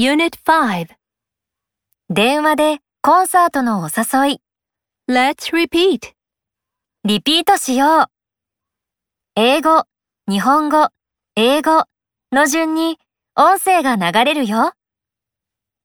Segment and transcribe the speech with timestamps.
[0.00, 0.86] Unit 5
[2.08, 4.40] 電話でコンサートのお誘い。
[5.10, 6.12] Let's repeat.
[7.02, 8.06] リピートしよう。
[9.34, 9.86] 英語、
[10.28, 10.86] 日本語、
[11.34, 11.82] 英語
[12.30, 13.00] の順に
[13.34, 14.72] 音声が流れるよ。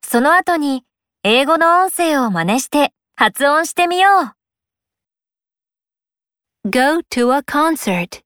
[0.07, 0.83] その後に
[1.23, 4.09] 英語の音声を真似して発音してみよ
[6.65, 6.69] う。
[6.69, 8.21] Go to a concert.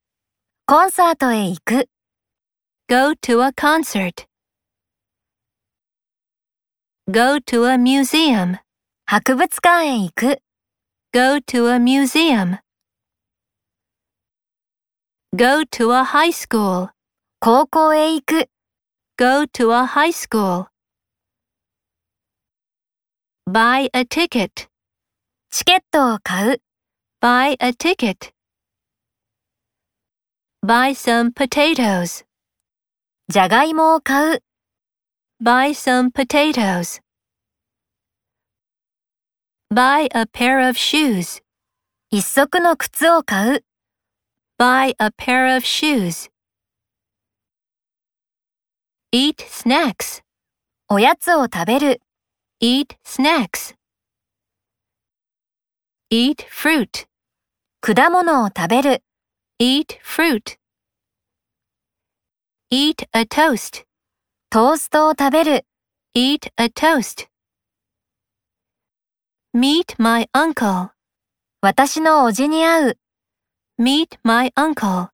[0.65, 1.87] コンサートへ行く。
[2.89, 4.26] Go to a concert.
[7.09, 8.59] Go to a museum.
[9.05, 10.41] 博物館へ行く。
[11.13, 12.59] Go to a museum.
[15.33, 16.89] Go to a high school.
[17.39, 18.49] 高校へ行く。
[19.17, 20.67] Go to a high school.
[23.49, 24.67] Buy a ticket.
[25.49, 26.61] チケットを買う。
[27.21, 28.33] Buy a ticket.
[30.61, 32.25] Buy some potatoes.
[33.29, 34.43] じゃがいもを買う。
[35.40, 37.00] Buy some potatoes.
[39.70, 41.42] Buy a pair of shoes.
[42.10, 43.64] 一足の靴を買う。
[44.58, 46.30] Buy a pair of shoes.
[49.12, 50.22] Eat snacks.
[50.88, 52.02] おやつを食べる。
[52.62, 53.74] Eat snacks.
[56.10, 57.08] Eat fruit.
[57.80, 59.02] 果物を食べる。
[59.58, 60.58] Eat fruit.
[62.70, 63.84] Eat a toast.
[64.49, 65.65] トーストを食べる。
[66.15, 67.27] Eat a toast.
[69.53, 70.91] Meet my uncle.
[71.59, 72.97] 私のおじに会う。
[73.77, 75.09] Meet my uncle.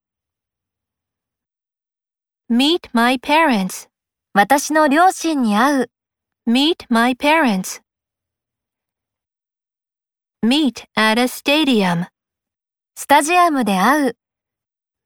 [2.47, 3.89] Meet my parents.
[4.33, 5.91] 私の両親に会う。
[6.47, 7.81] Meet my parents.
[10.45, 12.05] Meet at a stadium.
[12.95, 14.17] スタジアムで会う。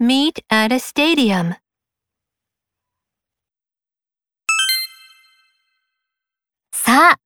[0.02, 1.56] Meet at a stadium.
[6.98, 7.17] さあ、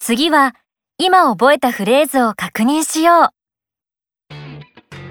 [0.00, 0.56] 次は
[0.98, 3.28] 今覚えたフレーズを確認しよう。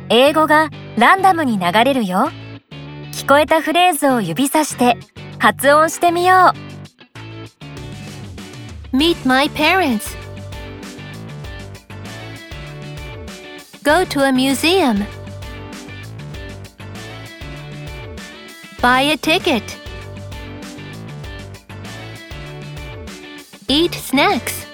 [0.10, 2.30] 英語がランダムに流れるよ。
[3.14, 4.98] 聞こえたフレーズを指さして
[5.38, 6.52] 発音してみよ
[8.94, 8.98] う。
[8.98, 10.18] Meet my parents.
[13.86, 15.06] Go to a museum.
[18.82, 19.89] Buy a ticket.
[23.72, 24.66] Eat snacks.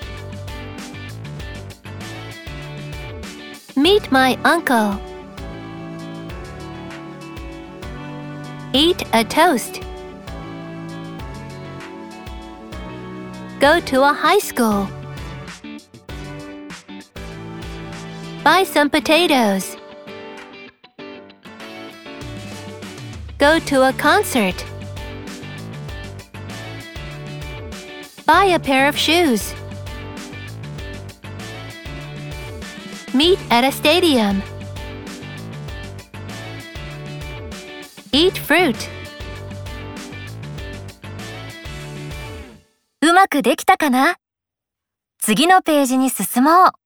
[3.75, 4.97] Meet my uncle.
[8.72, 9.81] Eat a toast.
[13.59, 14.88] Go to a high school.
[18.45, 19.75] Buy some potatoes.
[23.38, 24.63] Go to a concert.
[28.25, 29.53] Buy a pair of shoes.
[33.13, 34.41] Meet at a stadium.
[38.11, 38.75] Eat fruit.
[43.01, 44.15] うまくできたかな
[45.19, 46.84] 次のページに進もう。